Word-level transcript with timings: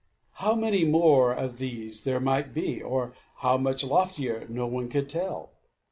How 0.37 0.55
many 0.55 0.83
more 0.83 1.31
of 1.31 1.59
these 1.59 2.05
there 2.05 2.19
might 2.19 2.55
be, 2.55 2.81
or 2.81 3.13
how 3.35 3.55
much 3.57 3.83
loftier, 3.83 4.47
no 4.49 4.65
one 4.65 4.89
could 4.89 5.07
tell. 5.07 5.51